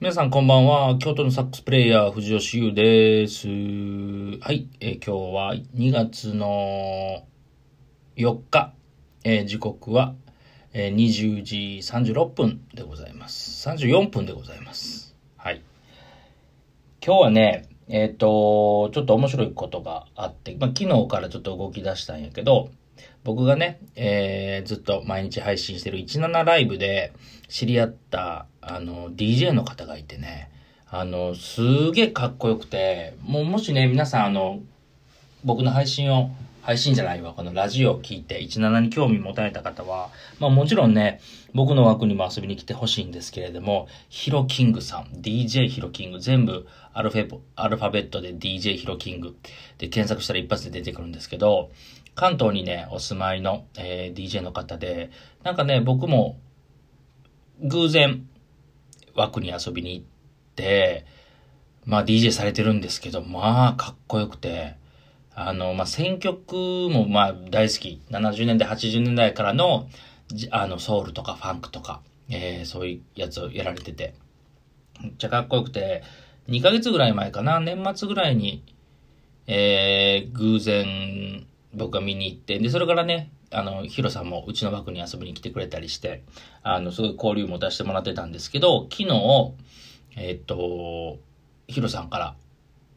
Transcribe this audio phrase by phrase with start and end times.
[0.00, 0.96] 皆さんこんばんは。
[0.98, 3.48] 京都のサックスプレイヤー、藤吉優です。
[3.48, 7.24] はい、えー、今日は2月の
[8.16, 8.74] 4日、
[9.24, 10.14] えー、時刻は、
[10.72, 13.68] えー、20時36分でございます。
[13.68, 15.16] 34分でございます。
[15.36, 15.62] はい。
[17.04, 22.70] 今日はね、えっ、と、ちょっと面白いことがあって、まあ、昨日からちょっと動き出したんやけど、
[23.24, 27.12] 僕がね、えー、ずっと毎日配信してる17ライブで
[27.48, 30.50] 知り合った、あの、DJ の方がいてね、
[30.90, 34.60] あの、すげえかっこよくて、もうもしね、皆さんあの、
[35.44, 36.30] 僕の配信を、
[36.62, 41.20] 配信じゃないわ、このラジオを聞いて17に興味持たれた方は、まあもちろんね、
[41.54, 49.34] 僕の枠にも遊びに来てほしいんですけれども、ヒロキングさん、DJ ヒロキング、全部アルフェアルファベットで DJ ヒロキング
[49.78, 51.70] で検索したら一発で出てくるんですけど、
[52.18, 55.12] 関東にね、お住まいの、えー、DJ の方で、
[55.44, 56.40] なんかね、僕も
[57.62, 58.28] 偶然
[59.14, 60.06] 枠に遊びに行っ
[60.56, 61.06] て、
[61.84, 64.74] まあ DJ されてるんですけど、まあかっこよくて、
[65.32, 66.56] あの、まあ選曲
[66.90, 68.02] もまあ大好き。
[68.10, 69.88] 70年代、80年代からの、
[70.50, 74.14] あの、ソウルとかファンクとか、えー、そういうやつをやられてて、
[75.00, 76.02] めっちゃかっこよくて、
[76.48, 78.64] 2ヶ月ぐらい前かな、年末ぐらいに、
[79.46, 86.22] えー、偶然僕が見に行って、で、それからね、あの、ヒロさんもうちの枠に遊びに来てくれたりして、
[86.62, 89.54] あの、すごい交流も出してもらってたんですけど、昨日、
[90.16, 91.18] えっ、と、
[91.66, 92.34] ヒロさんから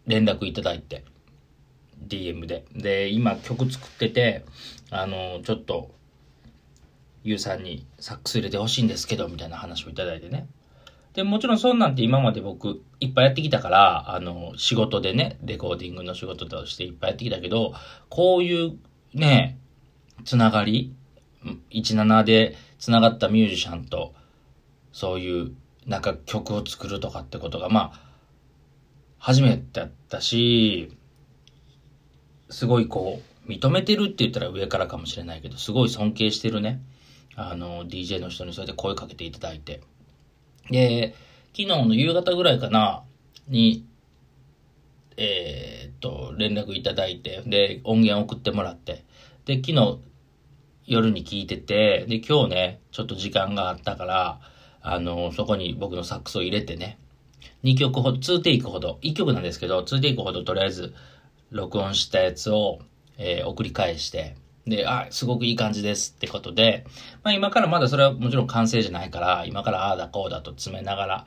[0.08, 1.04] 連絡いただいて、
[2.08, 2.66] DM で。
[2.76, 4.46] で、今曲作ってて、
[4.90, 5.92] あの、ちょっと、
[7.24, 10.48] ユウさんにサックス入れてほしいんですけど、みたいな話をいただいてね。
[11.14, 17.74] で、もちろんそんなんて今まで僕いっぱいやってきたから、あの、仕事でね、レコーディングの仕事としていっぱいやってきたけど、
[18.10, 18.78] こういう
[19.14, 19.58] ね、
[20.24, 20.94] つながり、
[21.72, 24.14] 17でつながったミュージシャンと、
[24.94, 28.00] そういうなんか曲を作るとかってことが、まあ、
[29.18, 30.96] 初めてだったし、
[32.50, 36.82] すごいこう、認めてるって言ったら上からかもしれないけど、すごい尊敬してるね、
[37.36, 39.82] あの、DJ の人にそれで声かけていただいて。
[40.70, 41.16] で、
[41.56, 43.04] 昨日の夕方ぐらいかな、
[43.48, 43.86] に、
[45.18, 49.04] えー、っと、連絡いただいて、で、音源送ってもらって、
[49.46, 50.00] で、昨日
[50.86, 54.40] 夜に聞いてて、で、今日ね、ちょっと時間があったから、
[54.82, 56.98] あの、そこに僕のサックスを入れてね、
[57.64, 60.94] 2曲ほど、2テイクほど、1曲なんですけど、2テイクほどとりあえず
[61.52, 62.80] 録音したやつを、
[63.18, 64.36] えー、送り返して、
[64.66, 66.86] で、あ、すごくいい感じですってことで、
[67.24, 71.26] まあ今からまだそれはもちろん完成じゃないから、今からああだこうだと詰めながら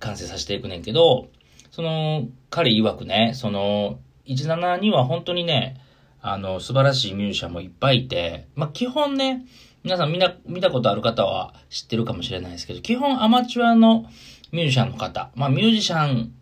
[0.00, 1.28] 完成させていくねんけど、
[1.70, 5.80] その、彼曰くね、その、17には本当にね、
[6.20, 9.44] あの、素晴らしいミュージシャンもいっぱいいて、まあ、基本ね、
[9.82, 14.06] 皆さん見な、見たことある方は知ってるかもしれないですけど、基本アマチュアの
[14.52, 16.32] ミュージシャンの方、まあ、ミュージシャン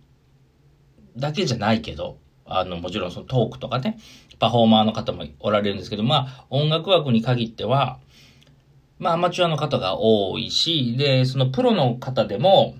[1.16, 3.98] だけじゃないけど、あの、もちろんそのトークとかね、
[4.42, 8.00] パフォーマーの方もおられるんですけど、まあ、音楽枠に限っては、
[8.98, 12.74] まあ、アマチュアの方が多いし、で、そのプロの方でも、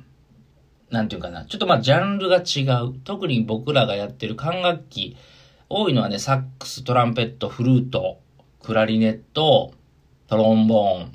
[0.91, 2.99] なんていうかな、ちょっとまあ、ジャンルが違う。
[3.05, 5.17] 特に僕らがやってる管楽器、
[5.69, 8.19] 多いのはね、サックス、トランペット、フルート、
[8.61, 9.73] クラリネット、
[10.27, 11.13] トロンボーン、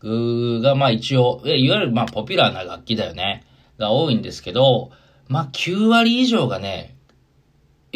[0.00, 3.44] グーがまあ一応、いわゆるまあポピュラーな楽器だよね。
[3.78, 4.90] が多いんですけど、
[5.28, 6.95] まあ9割以上がね、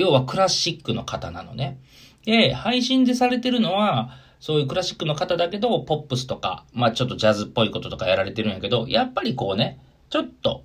[0.01, 1.79] 要はクラシックの方なのね。
[2.25, 9.79] で、配信でされてるのは、そういうクラシックの方だけど、ポップスとか、まあちょっとジャズっぽいこととかやられてるんやけど、やっぱりこうね、
[10.09, 10.65] ちょっと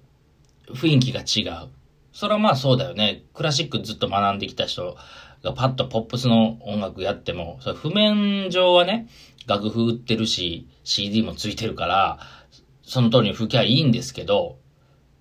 [0.70, 1.70] 雰囲気が違う。
[2.14, 3.24] それはまあそうだよね。
[3.34, 4.96] クラシックずっと学んできた人
[5.44, 9.10] がパッとポップスの音楽やっても、それ譜面上はね、
[9.48, 12.20] 楽譜売ってるし、CD もついてるから、
[12.84, 14.58] その通りに吹きゃいいんですけど、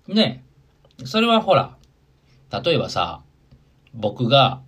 [0.07, 0.45] ね、
[1.03, 1.75] それはほら、
[2.63, 3.21] 例えばさ、
[3.95, 4.61] 僕が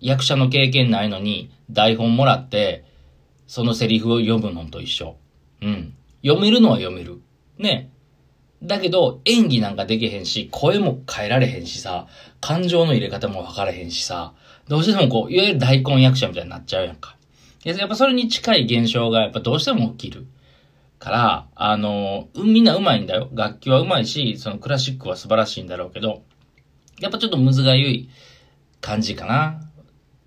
[0.00, 2.84] 役者の経験ないのに台本もらって、
[3.46, 5.16] そのセリフを読むのと一緒。
[5.62, 5.94] うん。
[6.22, 7.20] 読めるのは読める。
[7.58, 7.90] ね。
[8.62, 12.06] だけど、演技なんかできへんし、声も変えられへんしさ、
[12.40, 14.34] 感情の入れ方も分からへんしさ、
[14.68, 17.16] どうしてもこう、いわゆる大根役者みたいになっちゃうやんか。
[17.64, 20.26] やっぱそれに近い現象がやっぱどうしても起きる。
[20.98, 23.30] から、あの、みんな上手いんだよ。
[23.32, 26.22] 楽器は上手いし、そのクラシックは素晴らしいんだろうけど、
[27.00, 28.10] やっぱちょっとむずがゆい
[28.80, 29.60] 感じかな。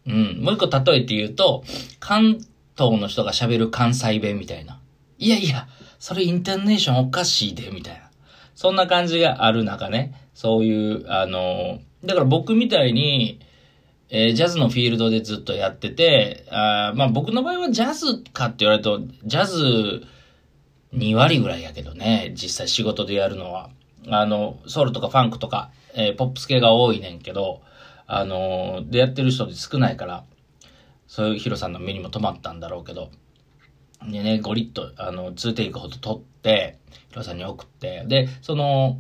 [0.06, 0.42] うん。
[0.42, 1.64] もう一個例えて言うと、
[2.00, 2.40] 関
[2.78, 4.80] 東の人が喋る関西弁みたいな。
[5.18, 5.68] いやいや、
[6.00, 8.10] それインターネーションおかしいで、みたいな。
[8.56, 13.40] そんな感じがある中ね、そういう、あの、だから僕みたいに、
[14.10, 20.04] えー、ジャズのフィールドでずっとやってて、あまあ僕の場合はジャズかって言われると、ジャズ
[20.94, 23.70] 2割ぐらいやけどね、実際仕事でやるのは。
[24.10, 27.62] あの、ソウルとかファンクとか、えー、ポップス系が多いねんけど、
[28.08, 30.26] あの、でやってる人で少ないから、
[31.08, 33.10] そういうヒロさんの目にも留まったんだろうけど、
[34.10, 36.80] でね、ゴリッと、あの、2テイクほど撮って、
[37.10, 39.00] ヒロさんに送って、で、その、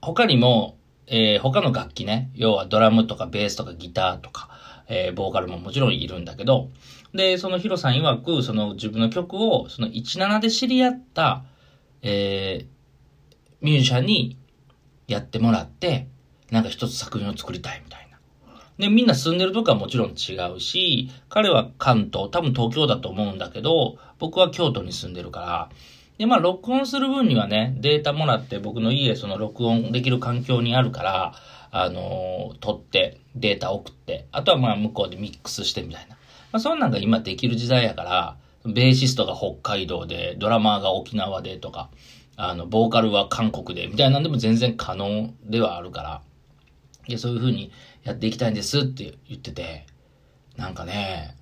[0.00, 0.76] 他にも、
[1.06, 4.50] えー、他の楽器ね、要はドラムとかベースとかギターとか、
[4.88, 6.70] えー、ボーカルももちろんいるんだけど、
[7.14, 11.44] で、そのヒロさん曰く、その自分の曲を、その17で知り合った、
[12.02, 12.66] えー、
[13.60, 14.36] ミュージシャンに
[15.08, 16.06] やってもらって、
[16.50, 17.82] なんか一つ作品を作りたい。
[18.78, 25.70] で、みんな住んでるとこはもちろん違うし、彼は関東、多分東京だと思うんだけど、僕は京都に住んでるから、
[26.18, 31.34] で、まあ、録音する分にはね、データもらって僕の家、その録音できる環境にあるから、
[31.70, 36.16] あのー、撮って、データ送って、あとはまあ、向こうでミックスしてみたいな。
[36.50, 41.90] まあ、そんなんが今できる時代やから、ベーシストが北海道で、ドラマーが沖縄でとか、
[42.36, 46.22] あの、ボーカルは韓国で、みたいなんでも全然可能ではあるから、
[47.06, 47.70] いや、そういう風に
[48.02, 49.86] やっていきたいんですって言ってて、
[50.56, 51.36] なんかね、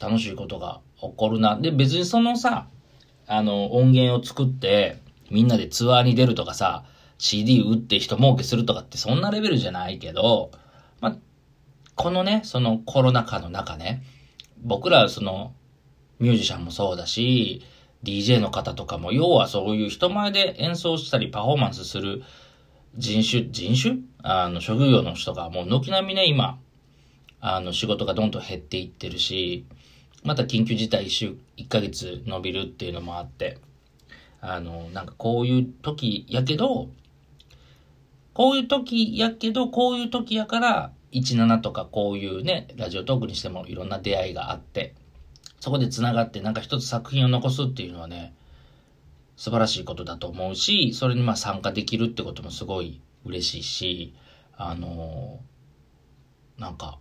[0.00, 1.58] 楽しいことが起こるな。
[1.60, 2.68] で、別にそのさ、
[3.26, 4.98] あの、音源を作って、
[5.30, 6.84] みんなでツアーに出るとかさ、
[7.18, 10.50] CD 売って人儲けするとかってそんなレベルじゃないけど、
[11.00, 11.16] ま
[11.94, 14.02] このね、そのコロナ禍の中ね、
[14.62, 15.54] 僕らその
[16.18, 17.62] ミュージシャンもそうだし、
[18.02, 22.22] DJ の方とかも、要はそういう人前で演奏したりパフォーマンスする
[22.96, 23.96] 人種、人種？
[24.22, 26.58] あの、職業の人がもう軒並みね、今、
[27.40, 29.66] あの、仕事がどんどん減っていってるし、
[30.22, 33.58] また緊急事態一週、1ヶ月伸びるっていうのもあって、
[34.40, 36.88] あの、なんかこういう時やけど、
[38.32, 44.94] こういう時やけど、こういう時やから、17とかこういうね、ラジオトークにしてもいろんな出会いがあって、
[45.60, 48.34] そこで繋がってなんか一つ作品を残すっていうのはね、
[49.36, 54.14] 素晴らしいことだと思うし、それにまあ参加できるってこともすごい嬉しいし、
[54.56, 56.98] あのー、なんか、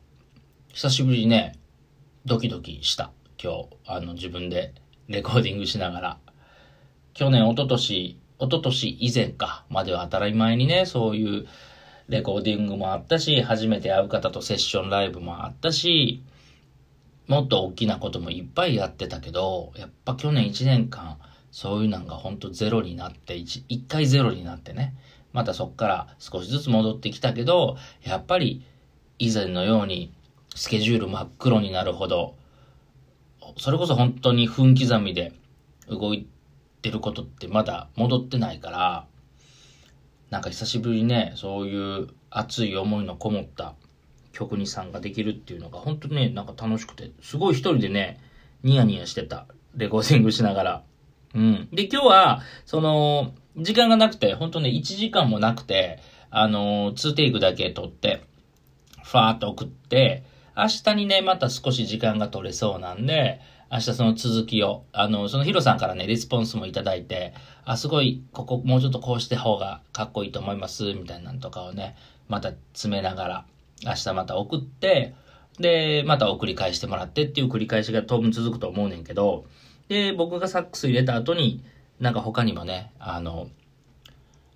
[0.73, 1.59] 久しぶりにね、
[2.25, 3.11] ドキドキした。
[3.41, 4.73] 今日、あの、自分で
[5.07, 6.17] レコーディングしながら。
[7.13, 11.47] 去年、一昨年、一昨年以前か、までは当たり前にね、そういう
[12.07, 16.23] レコーディングもあったし、初めて会う方とセッションライブもあったし、
[17.27, 21.19] もっと大きなこともいっぱいやってたけど、やっぱ去年1年間、
[21.53, 24.95] そういうのがほんとゼロになって、一一回ゼロになってね、
[25.33, 28.65] またそっから少しずつ戻ってきたけど、やっぱり
[29.19, 30.11] 以前のように
[30.55, 32.33] スケジュール真っ黒になるほど、
[33.59, 35.31] それこそ本当に分刻みで
[35.87, 36.27] 動い
[36.81, 39.05] てることってまだ戻ってないから、
[40.31, 43.75] なんか久しぶりね、そういう熱い思いのこもった
[44.31, 48.19] 曲に参加できるっていうのが本当ね、なんか楽しくて、すごい一人でね、
[48.63, 49.45] ニヤニヤしてた。
[49.75, 50.83] レコーディングしながら。
[51.33, 51.67] うん。
[51.71, 55.99] で、今日は、その、時間がなくて、本当ね、1時間もなくて、
[56.35, 58.23] あの2テイクだけ撮って、
[59.03, 60.23] ファーっと送って、
[60.57, 63.39] 明日にね、また少し時間が取れそうなんで、
[63.71, 67.33] 明日その続きを、あの、そのヒロさんからね、レスポンスもいただいて、
[67.65, 71.95] あ、すごい、ここもうちょっとこうして方がかっこいいと思います、みたいなんとかをね、
[72.27, 73.45] また詰めながら、
[73.85, 75.13] 明日また送って、
[75.59, 79.45] で、また送り返してもらってっていう繰り返しが当分続くと思うねんけど、
[79.87, 81.63] で、僕がサックス入れた後に、
[81.99, 83.47] なんか他にもね、あの、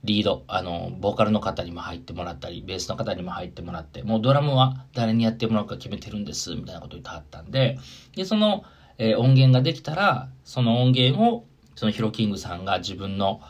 [0.03, 7.77] リード、あの、ボーカルの方にも入ってもらったり、ベースの方にも入ってもらって、もうドラムは誰にやってもらうか決めてるんです、みたいなこと言ってはったんで、
[8.15, 8.63] で、その、
[8.97, 13.41] えー、音源ができたら、その音源を、そのヒロキングさんが自分の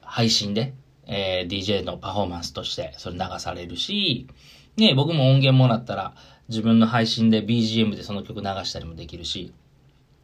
[0.00, 0.74] 配信で、
[1.06, 4.28] えー、DJ のパフォーマンスとしてそれ流されるし、
[4.76, 6.14] ね、僕も音源もらったら
[6.48, 9.52] 自分の配信で BGM でその曲流したりもできるし、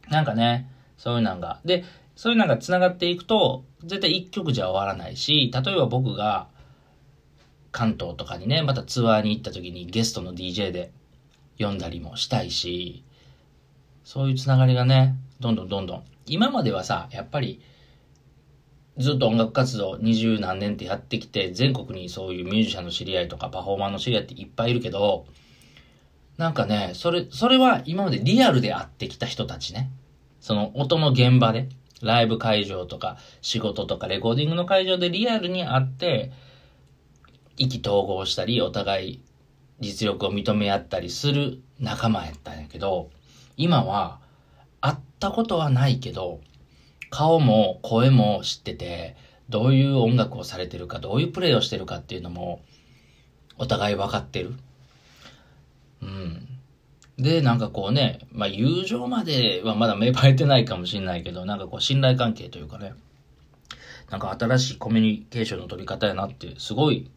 [0.09, 1.83] なんかね、そういうのが、で、
[2.15, 6.47] そういうのが繋がっていくと、絶対一曲じゃ終わらないし、例えば僕が
[7.71, 10.91] 関東とかにね、またツアーに行った時にゲストの DJ で
[11.57, 13.03] 読んだりもしたいし、
[14.03, 16.03] そういうつながりがね、どんどんどんどん。
[16.25, 17.61] 今まではさ、やっぱり、
[18.97, 25.25] ずっと音楽活動二十何年ってやってきて、全国にそういうミュージシャンの知り合いとかパフォーマーの知り合いっていっぱいいるけど、
[26.37, 29.89] なんかね、それ、それは今までリアルで会ってきた人たちね。
[30.45, 31.69] その音の現場で、
[32.03, 36.31] ライブ会場とか仕事とかレコーディングの会場でリアルに会って、
[37.57, 39.21] 意気投合したり、お互い
[39.79, 43.09] 実力を認め合ったりする仲間やったんやけど、
[43.57, 44.19] 今は
[44.81, 46.41] 会ったことはないけど、
[47.09, 49.15] 顔も声も知ってて、
[49.49, 52.61] どういう音楽をされてるか、どういうプレイをしてるかっていうのも、
[53.57, 54.53] お互い分かってる。
[56.03, 56.54] うん。
[57.17, 62.93] で、なんかこうね、まあ友情まではまだ芽生えてないかもしれないけど、なんかこう信頼関係というかね、
[64.09, 67.09] なんか新しいコミュニケーションの取り方やなってすごい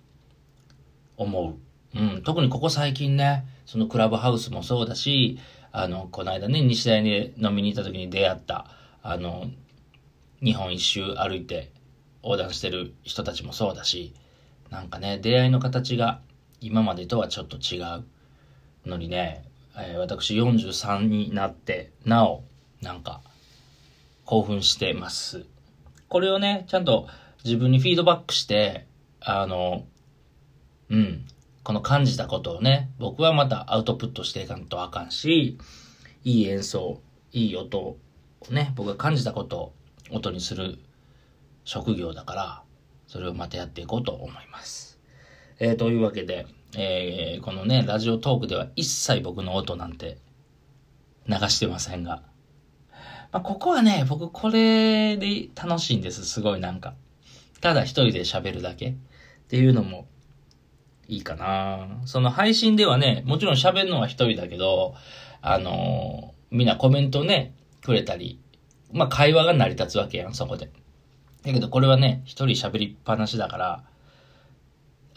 [1.17, 1.57] 思
[1.95, 1.99] う。
[1.99, 5.39] うん、特にここ最近ね、そのクラブハウスもそうだし、
[5.73, 8.71] あの、この間ね、西大に飲みに行った時に出会った、
[9.03, 9.47] あの、
[10.43, 11.73] 日本一周歩いて
[12.23, 14.15] 横断してる人たちもそうだし、
[14.71, 16.21] なんかね、出会いの形が
[16.61, 18.05] 今までとはちょっと違う
[18.87, 19.48] のにね、
[19.79, 22.45] えー、私43になって、なお、
[22.83, 23.21] なんか、
[24.25, 25.47] 興奮してます。
[26.09, 27.09] これをね、ちゃんと
[27.45, 28.87] 自分にフィードバックして、
[29.21, 29.85] あの、
[30.91, 31.27] うん、
[31.63, 35.59] この感じたことをね、僕はまたアウトプットしていかんとあかんし、
[36.25, 37.01] いい演奏、
[37.33, 37.99] いい音を
[38.51, 39.73] ね、僕が感じたことを
[40.11, 40.79] 音にする
[41.65, 42.63] 職業だから、
[43.07, 44.99] それをまたやっていこうと思います。
[45.61, 46.47] えー、というわけで、
[46.77, 50.19] えー、このね、ラジオトークでは一切僕の音なんて
[51.27, 52.23] 流してませんが、
[53.33, 56.95] まあ、ここはね、僕これで楽しいんです、すごいなんか。
[57.61, 58.95] ただ一人で喋るだけっ
[59.49, 60.07] ていうのも
[61.09, 64.95] いいかなその配信ではね、もちろん喋るのは一人だけど、
[65.41, 68.41] あのー、みんなコメントね、くれたり、
[68.93, 70.71] まあ、会話が成り立つわけやん、そこで。
[71.43, 73.85] だけどこれはね、一人喋りっぱなしだから、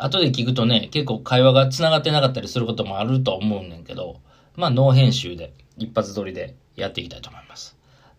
[0.03, 4.19] 後で聞くとね、結構会話が繋がってなかったりすることもあると思うねんけど、
[4.55, 7.77] まあ、ノー編集で、一発撮りでやっていきたいと思います。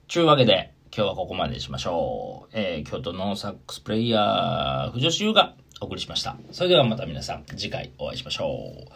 [0.08, 2.50] ちゅうわけで、今日はここまでにしましょう。
[2.52, 6.36] えー、京都のサックスプレイヤー、藤吉優がお送りしました。
[6.52, 8.92] それではまた皆さん、次回お会いしましょう。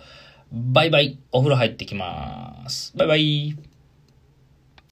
[0.53, 1.19] バイバイ。
[1.33, 2.97] お風呂入ってきます。
[2.97, 3.66] バイバイ。